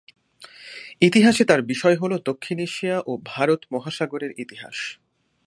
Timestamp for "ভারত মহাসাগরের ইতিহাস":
3.25-4.77